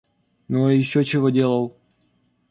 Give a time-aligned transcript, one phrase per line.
[0.47, 1.75] Ну а ещё чего делал?